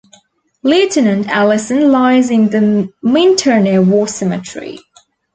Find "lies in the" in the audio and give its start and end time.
1.91-2.91